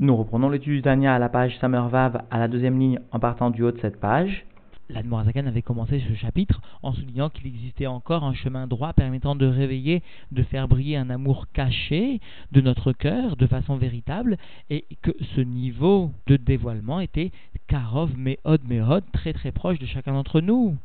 [0.00, 3.64] Nous reprenons l'étude du à la page Samervav à la deuxième ligne en partant du
[3.64, 4.46] haut de cette page.
[4.88, 9.44] L'Admorazakan avait commencé ce chapitre en soulignant qu'il existait encore un chemin droit permettant de
[9.44, 12.20] réveiller, de faire briller un amour caché
[12.52, 14.36] de notre cœur de façon véritable
[14.70, 17.32] et que ce niveau de dévoilement était
[17.66, 20.76] Karov Mehod Mehod très très proche de chacun d'entre nous.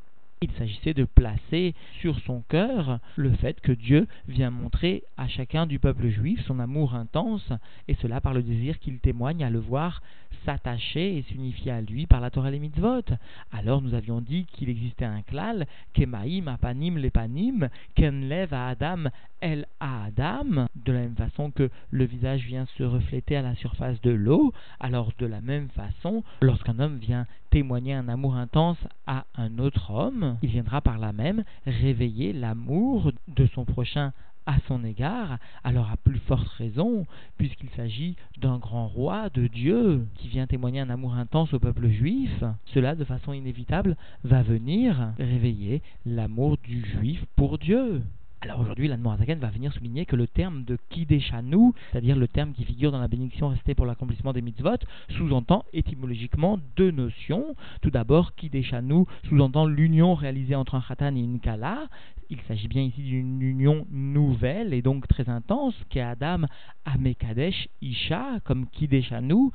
[0.44, 5.66] Il s'agissait de placer sur son cœur le fait que Dieu vient montrer à chacun
[5.66, 7.54] du peuple juif son amour intense,
[7.88, 10.02] et cela par le désir qu'il témoigne à le voir
[10.46, 13.06] s'attacher et s'unifier à lui par la Torah et les mitzvot.
[13.54, 19.06] Alors nous avions dit qu'il existait un klal, kemaim apanim lepanim, kenlev à Adam
[19.44, 23.56] el à Adam, de la même façon que le visage vient se refléter à la
[23.56, 28.78] surface de l'eau, alors de la même façon, lorsqu'un homme vient témoigner un amour intense
[29.06, 34.14] à un autre homme, il viendra par là même réveiller l'amour de son prochain
[34.46, 37.06] à son égard, alors à plus forte raison,
[37.38, 41.90] puisqu'il s'agit d'un grand roi de Dieu qui vient témoigner un amour intense au peuple
[41.90, 48.02] juif, cela de façon inévitable va venir réveiller l'amour du juif pour Dieu.
[48.44, 52.52] Alors aujourd'hui, la Zaken va venir souligner que le terme de Kideshanu, c'est-à-dire le terme
[52.52, 54.80] qui figure dans la bénédiction restée pour l'accomplissement des mitzvot,
[55.12, 57.56] sous-entend étymologiquement deux notions.
[57.82, 61.88] Tout d'abord, Kideshanu sous-entend l'union réalisée entre un Khatan et une Kala.
[62.30, 66.42] Il s'agit bien ici d'une union nouvelle et donc très intense, qu'est Adam
[66.84, 69.52] Amekadesh Isha, comme Kideshanu,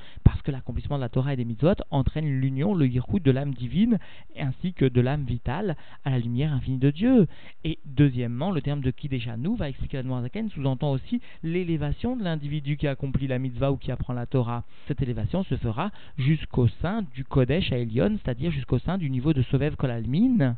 [0.51, 3.99] l'accomplissement de la Torah et des mitzvot entraîne l'union, le yichud de l'âme divine
[4.39, 7.27] ainsi que de l'âme vitale à la lumière infinie de Dieu.
[7.65, 8.93] Et deuxièmement, le terme de
[9.37, 13.77] nous, va expliquer la Zaken, sous-entend aussi l'élévation de l'individu qui accomplit la mitzvah ou
[13.77, 14.65] qui apprend la Torah.
[14.87, 19.33] Cette élévation se fera jusqu'au sein du Kodesh à Elion, c'est-à-dire jusqu'au sein du niveau
[19.33, 20.57] de Sovev Kolalmin.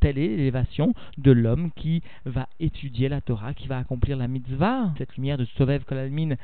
[0.00, 4.92] Telle est l'élévation de l'homme qui va étudier la Torah, qui va accomplir la mitzvah.
[4.98, 6.34] Cette lumière de Sovev Kolalmin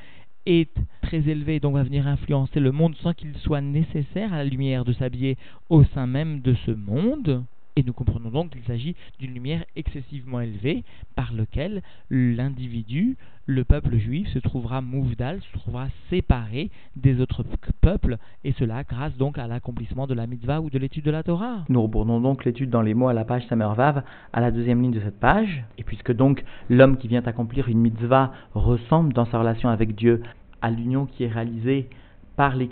[0.48, 4.44] est très élevée, donc va venir influencer le monde sans qu'il soit nécessaire à la
[4.44, 5.36] lumière de s'habiller
[5.68, 7.44] au sein même de ce monde.
[7.78, 10.82] Et nous comprenons donc qu'il s'agit d'une lumière excessivement élevée
[11.14, 13.16] par laquelle l'individu,
[13.46, 17.44] le peuple juif, se trouvera mouvdal, se trouvera séparé des autres
[17.80, 21.22] peuples, et cela grâce donc à l'accomplissement de la mitzvah ou de l'étude de la
[21.22, 21.66] Torah.
[21.68, 24.02] Nous reprenons donc l'étude dans les mots à la page Samervav,
[24.32, 27.78] à la deuxième ligne de cette page, et puisque donc l'homme qui vient accomplir une
[27.78, 30.24] mitzvah ressemble dans sa relation avec Dieu
[30.62, 31.88] à l'union qui est réalisée
[32.34, 32.68] par les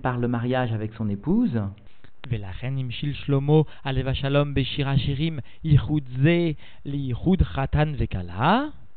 [0.00, 1.60] par le mariage avec son épouse,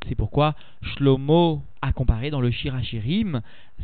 [0.07, 3.41] c'est pourquoi Shlomo a comparé dans le Shirachirim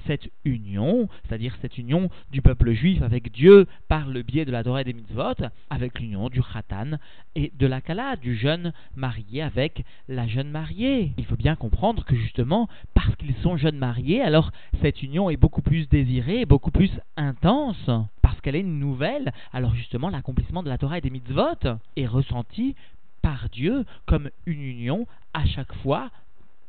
[0.08, 4.64] cette union, c'est-à-dire cette union du peuple juif avec Dieu par le biais de la
[4.64, 5.34] Torah et des mitzvot,
[5.70, 6.98] avec l'union du Khatan
[7.36, 11.12] et de la Kala, du jeune marié avec la jeune mariée.
[11.18, 15.38] Il faut bien comprendre que justement, parce qu'ils sont jeunes mariés, alors cette union est
[15.38, 17.90] beaucoup plus désirée, beaucoup plus intense
[18.44, 22.76] qu'elle est nouvelle, alors justement l'accomplissement de la Torah et des mitzvot est ressenti
[23.24, 26.12] par Dieu comme une union à chaque fois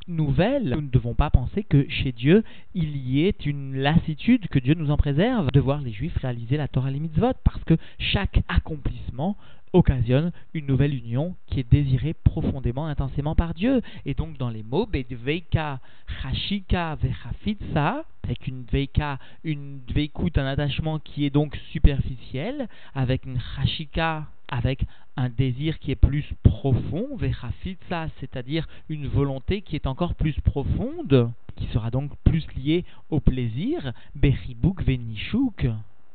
[0.07, 0.71] nouvelle.
[0.71, 4.75] Nous ne devons pas penser que chez Dieu, il y ait une lassitude, que Dieu
[4.75, 7.75] nous en préserve de voir les Juifs réaliser la Torah et les mitzvot, parce que
[7.99, 9.37] chaque accomplissement
[9.75, 13.83] occasionne une nouvelle union qui est désirée profondément, intensément par Dieu.
[14.07, 15.81] Et donc dans les mots, Bedveika,
[16.23, 24.27] Vechafitsa, avec une Dveika, une Dveikut, un attachement qui est donc superficiel, avec une Chashika,
[24.49, 24.85] avec
[25.17, 31.31] un désir qui est plus profond, Vechafitsa, c'est-à-dire une volonté qui est encore plus profonde,
[31.57, 35.67] qui sera donc plus liée au plaisir, Beribuk Venishuk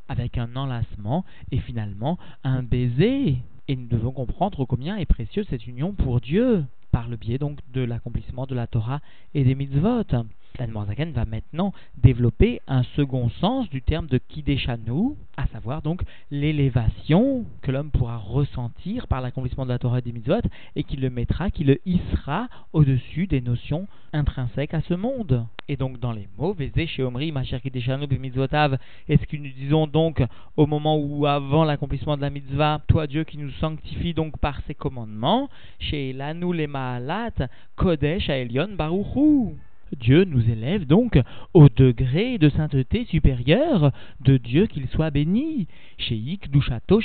[0.09, 3.37] avec un enlacement et finalement un baiser.
[3.67, 7.59] Et nous devons comprendre combien est précieuse cette union pour Dieu, par le biais donc
[7.71, 8.99] de l'accomplissement de la Torah
[9.33, 10.03] et des mitzvot.
[10.57, 15.15] L'Anne va maintenant développer un second sens du terme de Kideshanu,
[15.51, 16.01] savoir donc
[16.31, 20.41] l'élévation que l'homme pourra ressentir par l'accomplissement de la Torah et des mitzvot
[20.75, 25.45] et qui le mettra, qui le hissera au-dessus des notions intrinsèques à ce monde.
[25.67, 26.55] Et donc dans les mots,
[26.87, 27.33] chez Omri,
[29.07, 30.23] est-ce que nous disons donc
[30.57, 34.61] au moment où avant l'accomplissement de la mitzvah, toi Dieu qui nous sanctifie donc par
[34.67, 35.49] ses commandements,
[35.79, 39.55] chez Lanu le Maalat, Kodesh Aelion Baruchu.
[39.97, 41.19] Dieu nous élève donc
[41.53, 43.91] au degré de sainteté supérieure
[44.21, 45.67] de Dieu qu'il soit béni.
[45.97, 47.01] Sheik Dushato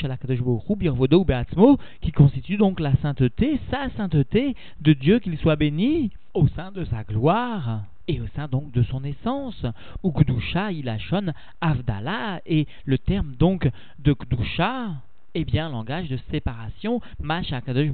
[0.77, 6.49] Birvodo Beatzmo, qui constitue donc la sainteté, sa sainteté de Dieu qu'il soit béni au
[6.49, 9.65] sein de sa gloire et au sein donc de son essence.
[10.03, 14.91] Ou Kdusha Ilachon Avdala, et le terme donc de Kdusha
[15.35, 17.91] eh bien, langage de séparation, Mashakadosh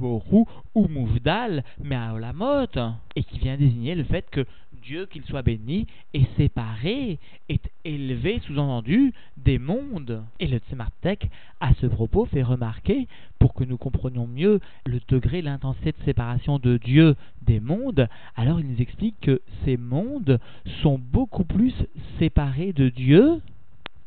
[0.75, 2.67] ou Mouvdal, Meaolamot,
[3.15, 4.45] et qui vient désigner le fait que
[4.81, 7.19] Dieu, qu'il soit béni, est séparé,
[7.49, 10.23] est élevé, sous-entendu, des mondes.
[10.39, 11.29] Et le Tzemartek,
[11.59, 13.07] à ce propos, fait remarquer,
[13.39, 18.59] pour que nous comprenions mieux le degré, l'intensité de séparation de Dieu des mondes, alors
[18.59, 20.39] il nous explique que ces mondes
[20.81, 21.73] sont beaucoup plus
[22.19, 23.41] séparés de Dieu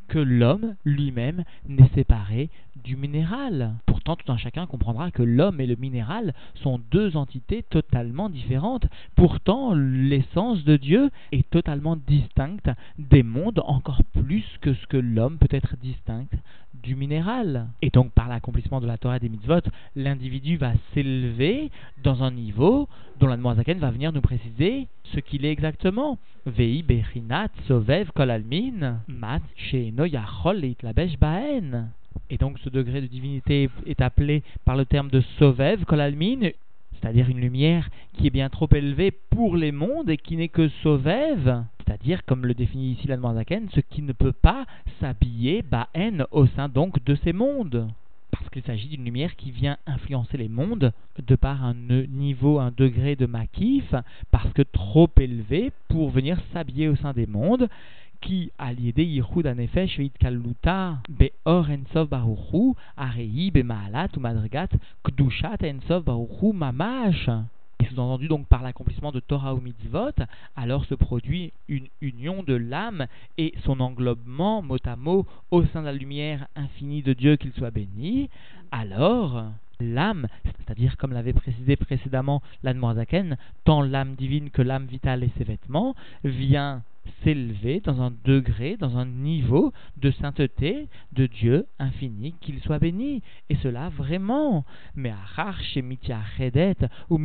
[0.07, 2.49] que l'homme lui-même n'est séparé
[2.83, 3.75] du minéral.
[3.85, 8.85] Pourtant, tout un chacun comprendra que l'homme et le minéral sont deux entités totalement différentes.
[9.15, 15.37] Pourtant, l'essence de Dieu est totalement distincte des mondes, encore plus que ce que l'homme
[15.37, 16.27] peut être distinct
[16.93, 17.67] minéral.
[17.81, 19.61] Et donc, par l'accomplissement de la Torah des mitzvot,
[19.95, 21.71] l'individu va s'élever
[22.03, 22.87] dans un niveau
[23.19, 26.19] dont la Zaken va venir nous préciser ce qu'il est exactement.
[26.45, 28.31] Vei bechinat sovev kol
[29.07, 30.61] mat yachol
[31.19, 31.89] baen.
[32.29, 36.49] Et donc ce degré de divinité est appelé par le terme de Sovev, Kolalmin,
[36.99, 40.69] c'est-à-dire une lumière qui est bien trop élevée pour les mondes et qui n'est que
[40.83, 44.65] Sovev, c'est-à-dire, comme le définit ici la Zaken, ce qui ne peut pas
[44.99, 47.87] s'habiller Baen au sein donc de ces mondes.
[48.31, 50.91] Parce qu'il s'agit d'une lumière qui vient influencer les mondes
[51.25, 53.93] de par un niveau, un degré de makif,
[54.31, 57.69] parce que trop élevé pour venir s'habiller au sein des mondes
[58.25, 60.77] qui al yichud anefesh veitkaluta
[61.07, 64.71] beor ensov baruchu arei bemaalat ou madrigat
[65.05, 67.29] kdushat ensov baruchu mamash.
[67.79, 70.15] Et sous-entendu donc par l'accomplissement de Torah ou Mitzvot,
[70.55, 73.05] alors se produit une union de l'âme
[73.37, 77.51] et son englobement mot à mot au sein de la lumière infinie de Dieu qu'il
[77.51, 78.29] soit béni,
[78.71, 79.43] alors
[79.79, 85.43] l'âme, c'est-à-dire comme l'avait précisé précédemment l'Anne tant l'âme divine que l'âme vitale et ses
[85.43, 86.81] vêtements, vient
[87.23, 93.21] s'élever dans un degré, dans un niveau de sainteté de Dieu infini, qu'il soit béni.
[93.49, 94.65] Et cela vraiment.
[94.95, 95.11] Mais
[97.09, 97.17] ou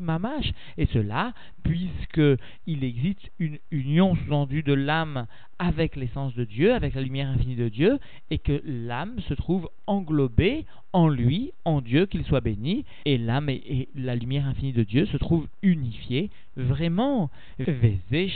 [0.00, 0.52] mamash.
[0.76, 1.32] Et cela,
[1.62, 2.20] puisque
[2.66, 4.28] il existe une union sous
[4.62, 5.26] de l'âme
[5.58, 7.98] avec l'essence de Dieu, avec la lumière infinie de Dieu,
[8.30, 13.48] et que l'âme se trouve englobée en lui, en Dieu, qu'il soit béni, et l'âme
[13.48, 17.30] et, la lumière infinie de Dieu se trouvent unifiées vraiment.
[17.58, 18.30] Vézé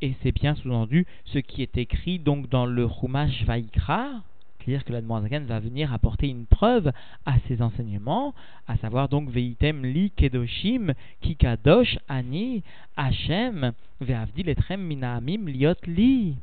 [0.00, 4.22] et c'est bien sous-entendu ce qui est écrit donc dans le Chumash Vaikra,
[4.68, 6.92] c'est-à-dire que la Zaken va venir apporter une preuve
[7.24, 8.34] à ses enseignements,
[8.66, 10.92] à savoir donc Veitem li kedoshim
[11.22, 12.62] ki kadosh ani
[12.94, 13.72] Hashem
[14.02, 16.36] ve'avdi letrem minaamim liot li.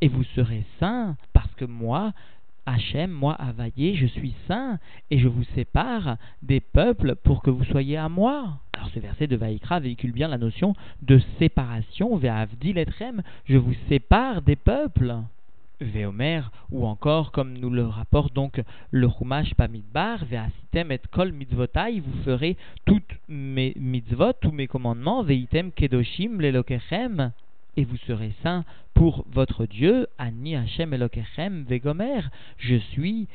[0.00, 2.12] Et vous serez saints parce que moi,
[2.66, 4.78] Hachem, moi, Availlé, je suis saint,
[5.10, 8.60] et je vous sépare des peuples pour que vous soyez à moi.
[8.74, 13.74] Alors ce verset de Vaikra véhicule bien la notion de séparation, Ve'avdi letrem, je vous
[13.88, 15.16] sépare des peuples.
[15.82, 22.00] Veomer, ou encore, comme nous le rapporte donc le Chumash Pamidbar, Veasitem et Kol Mitzvotai,
[22.00, 27.32] vous ferez toutes mes mitzvot, tous mes commandements, Veitem Kedoshim Lelokechem,
[27.76, 28.64] et vous serez saints
[28.94, 32.20] pour votre Dieu, Ani Hashem Elokechem Vegomer,
[32.58, 33.28] je suis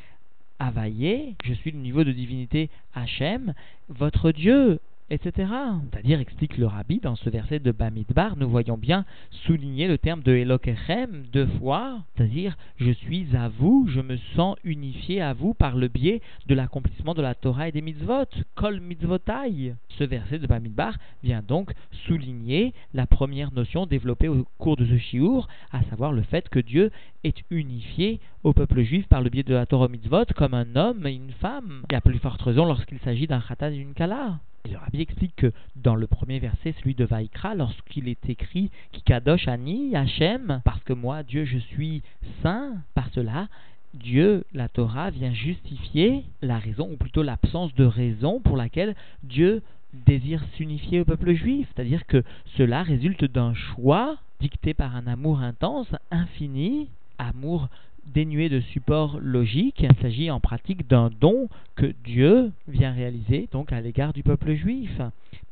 [0.60, 3.54] Availlé, je suis le niveau de divinité Hachem,
[3.88, 4.80] votre Dieu,
[5.10, 5.50] etc.
[5.90, 10.22] C'est-à-dire, explique le rabbi, dans ce verset de Bamidbar, nous voyons bien souligner le terme
[10.22, 15.54] de Elokechem deux fois, c'est-à-dire, je suis à vous, je me sens unifié à vous
[15.54, 19.74] par le biais de l'accomplissement de la Torah et des mitzvot, kol mitzvotai.
[19.98, 21.72] Ce verset de Bamidbar vient donc
[22.06, 26.60] souligner la première notion développée au cours de ce shiur, à savoir le fait que
[26.60, 26.90] Dieu
[27.24, 31.06] est unifié au peuple juif par le biais de la Torah mitzvot comme un homme
[31.06, 31.82] et une femme.
[31.90, 34.38] Et à plus forte raison lorsqu'il s'agit d'un khatan et d'une kala.
[34.70, 39.48] Le rabbi explique que dans le premier verset, celui de Vaikra, lorsqu'il est écrit Kikadosh
[39.48, 42.02] Ani Hachem, parce que moi, Dieu, je suis
[42.42, 43.48] saint, par cela,
[43.94, 49.62] Dieu, la Torah, vient justifier la raison, ou plutôt l'absence de raison pour laquelle Dieu
[49.94, 51.66] désire s'unifier au peuple juif.
[51.74, 52.22] C'est-à-dire que
[52.56, 57.68] cela résulte d'un choix dicté par un amour intense, infini, amour
[58.12, 59.80] dénué de support logique.
[59.80, 64.54] Il s'agit en pratique d'un don que Dieu vient réaliser donc à l'égard du peuple
[64.54, 65.00] juif.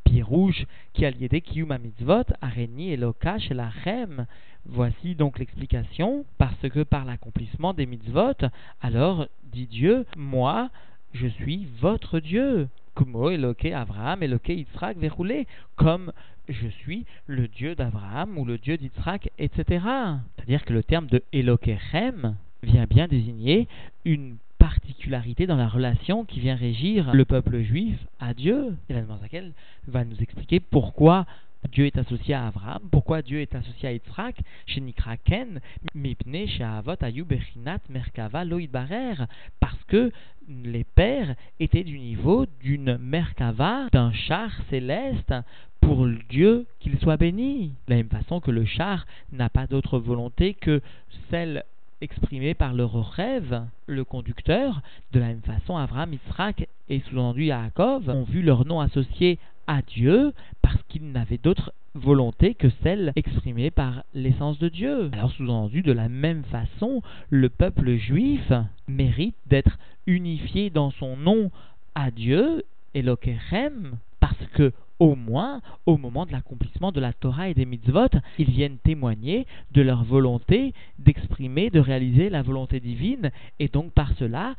[0.05, 4.27] Pierre rouge qui a lié Kiyuma mitzvot, areni et et chem.
[4.65, 8.49] Voici donc l'explication, parce que par l'accomplissement des mitzvot,
[8.81, 10.71] alors, dit Dieu, moi,
[11.13, 12.69] je suis votre Dieu.
[12.97, 15.47] Kumo Eloke Abraham, Eloke Yitzhak, verroulé,
[15.77, 16.13] comme
[16.49, 19.85] je suis le Dieu d'Abraham ou le Dieu d'Yitzhak, etc.
[20.37, 22.37] C'est-à-dire que le terme de Elokechem
[22.67, 23.69] vient bien désigner
[24.05, 28.77] une particularité dans la relation qui vient régir le peuple juif à Dieu.
[28.89, 29.53] Et la laquelle
[29.87, 31.27] va nous expliquer pourquoi
[31.73, 35.61] Dieu est associé à Abraham, pourquoi Dieu est associé à Yitzhak, chez Nikraken,
[35.95, 37.33] Mipne, chez Avot, Ayub,
[37.89, 39.15] Merkava, Loïd Barer,
[39.59, 40.13] parce que
[40.49, 45.35] les pères étaient du niveau d'une Merkava, d'un char céleste,
[45.81, 47.73] pour Dieu qu'il soit béni.
[47.87, 50.81] De la même façon que le char n'a pas d'autre volonté que
[51.31, 51.65] celle
[52.01, 54.83] exprimée par le rêve, le conducteur.
[55.13, 56.55] De la même façon, Abraham, Israël
[56.89, 62.55] et sous-entendu Yaakov ont vu leur nom associé à Dieu parce qu'ils n'avaient d'autre volonté
[62.55, 65.11] que celle exprimée par l'essence de Dieu.
[65.13, 68.53] Alors sous-entendu, de la même façon, le peuple juif
[68.87, 71.51] mérite d'être unifié dans son nom
[71.95, 77.55] à Dieu, Elokerem, parce que au moins, au moment de l'accomplissement de la Torah et
[77.55, 83.69] des mitzvot, ils viennent témoigner de leur volonté d'exprimer, de réaliser la volonté divine, et
[83.69, 84.55] donc par cela,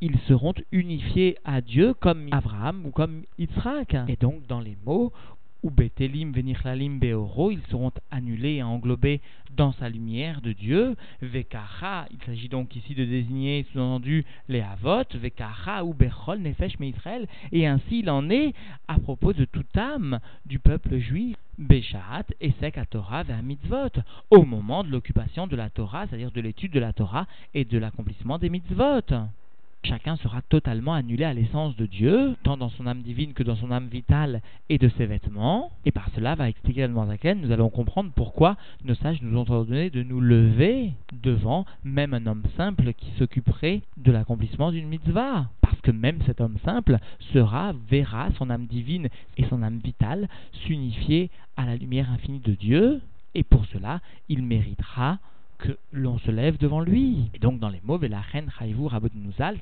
[0.00, 3.96] ils seront unifiés à Dieu comme Abraham ou comme Yitzhak.
[4.08, 5.12] Et donc, dans les mots
[5.62, 9.20] ou Betelim Venichlalim Beoro, ils seront annulés et englobés
[9.56, 10.96] dans sa lumière de Dieu.
[11.22, 17.26] Vekacha, il s'agit donc ici de désigner sous-entendu les Havot, Vekacha ou Bechol Nefesh Israël,
[17.52, 18.54] et ainsi il en est
[18.88, 21.36] à propos de toute âme du peuple juif.
[21.58, 24.00] Beshat et Sek Torah vers mitzvot,
[24.30, 27.76] au moment de l'occupation de la Torah, c'est-à-dire de l'étude de la Torah et de
[27.76, 29.02] l'accomplissement des mitzvot
[29.84, 33.56] chacun sera totalement annulé à l'essence de Dieu, tant dans son âme divine que dans
[33.56, 35.72] son âme vitale et de ses vêtements.
[35.84, 39.90] Et par cela, va expliquer laquelle nous allons comprendre pourquoi nos sages nous ont ordonné
[39.90, 45.46] de nous lever devant même un homme simple qui s'occuperait de l'accomplissement d'une mitzvah.
[45.60, 46.98] Parce que même cet homme simple
[47.32, 52.52] sera, verra son âme divine et son âme vitale s'unifier à la lumière infinie de
[52.52, 53.00] Dieu,
[53.34, 55.18] et pour cela, il méritera
[55.60, 57.30] que l'on se lève devant lui.
[57.34, 58.50] Et donc dans les mots Velachen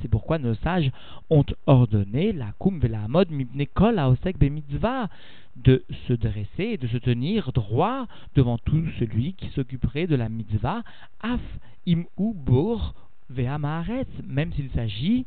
[0.00, 0.90] c'est pourquoi nos sages
[1.30, 5.08] ont ordonné la Kum Velamod Mibne Kol Aosek Mitzvah
[5.56, 10.28] de se dresser et de se tenir droit devant tout celui qui s'occuperait de la
[10.28, 10.82] mitzvah,
[11.20, 11.40] af
[11.86, 12.94] im ou bour
[13.30, 15.26] même s'il s'agit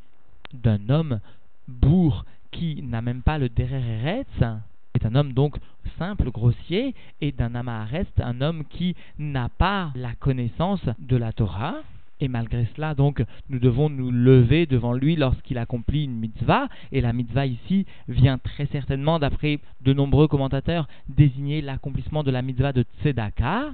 [0.54, 1.20] d'un homme
[1.68, 4.44] bourg qui n'a même pas le dereretz,
[5.02, 5.58] est un homme donc
[5.98, 11.76] simple, grossier, et d'un amarest, un homme qui n'a pas la connaissance de la Torah.
[12.20, 16.68] Et malgré cela, donc, nous devons nous lever devant lui lorsqu'il accomplit une mitzvah.
[16.92, 22.44] Et la mitzvah ici vient très certainement, d'après de nombreux commentateurs, désigner l'accomplissement de la
[22.44, 23.72] mitzvah de Tzedaka.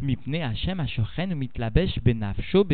[0.00, 2.66] mipne mitlabesh benafsho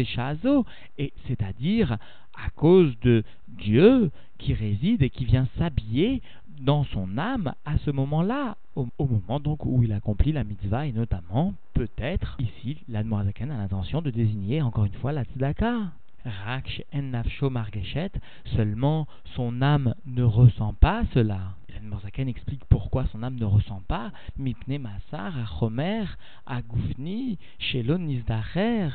[0.96, 1.98] Et c'est-à-dire
[2.34, 6.22] à cause de Dieu qui réside et qui vient s'habiller
[6.60, 10.92] dans son âme à ce moment-là, au, moment donc où il accomplit la mitzvah, et
[10.92, 15.92] notamment, peut-être, ici, l'Admorazaken a l'intention de désigner encore une fois la tzedaka.
[16.24, 18.10] Raksh en nafsho margeshet,
[18.54, 21.56] seulement son âme ne ressent pas cela.
[21.72, 24.12] L'Admorazaken explique pourquoi son âme ne ressent pas.
[24.36, 26.04] Mipne masar, achomer,
[26.46, 28.90] agufni, shelon nizdacher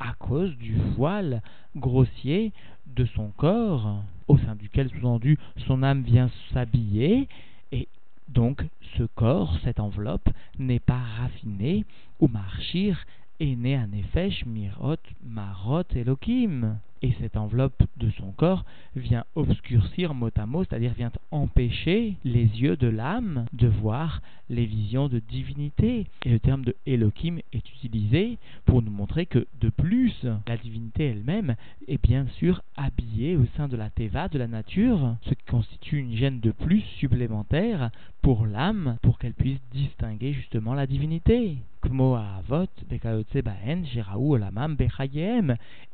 [0.00, 1.42] à cause du voile
[1.76, 2.52] grossier
[2.86, 7.28] de son corps, au sein duquel, sous-entendu, son âme vient s'habiller,
[7.72, 7.88] et
[8.28, 8.64] donc
[8.96, 10.28] ce corps, cette enveloppe,
[10.58, 11.84] n'est pas raffiné,
[12.20, 13.04] ou marchir
[13.40, 18.64] est né en effet Mirot, Marot, Elohim et cette enveloppe de son corps
[18.96, 24.66] vient obscurcir mot à mot, c'est-à-dire vient empêcher les yeux de l'âme de voir les
[24.66, 26.06] visions de divinité.
[26.24, 31.04] Et le terme de Elohim est utilisé pour nous montrer que, de plus, la divinité
[31.04, 31.54] elle-même
[31.86, 35.98] est bien sûr habillée au sein de la Teva, de la nature, ce qui constitue
[35.98, 37.90] une gêne de plus supplémentaire
[38.22, 41.58] pour l'âme, pour qu'elle puisse distinguer justement la divinité.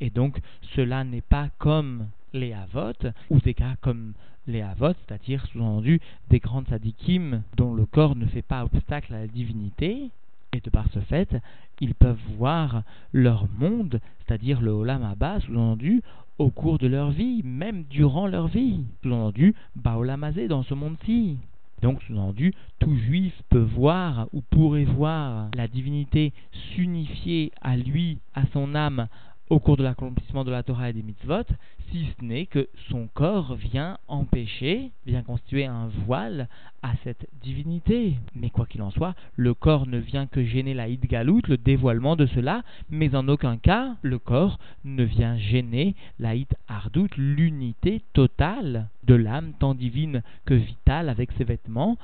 [0.01, 0.39] Et donc,
[0.75, 2.93] cela n'est pas comme les Avot,
[3.31, 4.13] ou des cas comme
[4.47, 9.21] les Avot, c'est-à-dire sous-entendu des grandes sadikim dont le corps ne fait pas obstacle à
[9.21, 10.11] la divinité,
[10.53, 11.37] et de par ce fait,
[11.81, 12.83] ils peuvent voir
[13.13, 16.03] leur monde, c'est-à-dire le Olam Abba, sous-entendu,
[16.39, 18.85] au cours de leur vie, même durant leur vie.
[19.03, 21.39] Sous-entendu, Baolamazé dans ce monde-ci.
[21.83, 28.47] Donc, sous-entendu, tout juif peut voir ou pourrait voir la divinité s'unifier à lui, à
[28.53, 29.09] son âme,
[29.51, 31.45] au cours de l'accomplissement de la Torah et des mitzvot,
[31.91, 36.49] si ce n'est que son corps vient empêcher, vient constituer un voile
[36.83, 38.15] à cette divinité.
[38.35, 42.17] Mais quoi qu'il en soit, le corps ne vient que gêner la Galout, le dévoilement
[42.17, 46.35] de cela, mais en aucun cas le corps ne vient gêner la
[46.69, 51.99] Ardout, l'unité totale de l'âme, tant divine que vitale avec ses vêtements,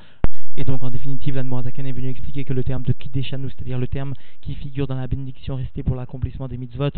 [0.60, 3.88] et donc, en définitive, l'Admorazakan est venu expliquer que le terme de Kideshanu, c'est-à-dire le
[3.88, 4.12] terme
[4.42, 6.90] qui figure dans la bénédiction restée pour l'accomplissement des mitzvot,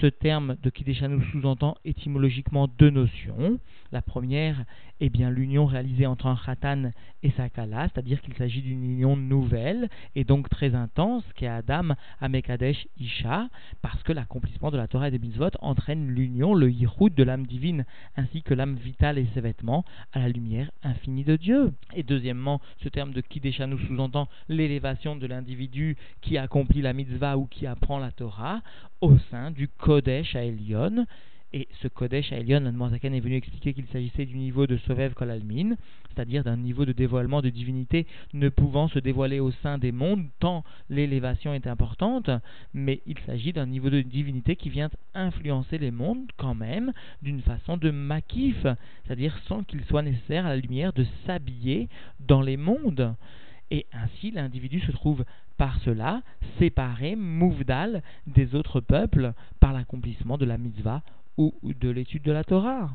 [0.00, 3.58] ce terme de Kideshanu sous-entend étymologiquement deux notions.
[3.90, 4.64] La première
[5.00, 6.92] est bien l'union réalisée entre un Khatan
[7.22, 11.48] et sa Kala, c'est-à-dire qu'il s'agit d'une union nouvelle et donc très intense, qui est
[11.48, 13.50] Adam, Amekadesh, Isha,
[13.82, 17.46] parce que l'accomplissement de la Torah et des mitzvot entraîne l'union, le yichud de l'âme
[17.46, 17.84] divine,
[18.16, 21.74] ainsi que l'âme vitale et ses vêtements, à la lumière infinie de Dieu.
[21.94, 27.36] Et deuxièmement, ce terme terme de Kideshanu sous-entend l'élévation de l'individu qui accomplit la mitzvah
[27.36, 28.62] ou qui apprend la Torah
[29.00, 30.44] au sein du Kodesh à
[31.52, 35.76] et ce Kodesh à Elion, est venu expliquer qu'il s'agissait du niveau de Sovev Kolalmin,
[36.08, 40.26] c'est-à-dire d'un niveau de dévoilement de divinité ne pouvant se dévoiler au sein des mondes,
[40.40, 42.30] tant l'élévation est importante,
[42.72, 46.92] mais il s'agit d'un niveau de divinité qui vient influencer les mondes quand même
[47.22, 48.66] d'une façon de makif,
[49.04, 51.88] c'est-à-dire sans qu'il soit nécessaire à la lumière de s'habiller
[52.20, 53.14] dans les mondes.
[53.70, 55.24] Et ainsi, l'individu se trouve
[55.56, 56.22] par cela
[56.58, 61.02] séparé, mouvdal, des autres peuples par l'accomplissement de la mitzvah
[61.36, 62.90] ou de l'étude de la Torah.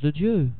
[0.00, 0.50] De Dieu.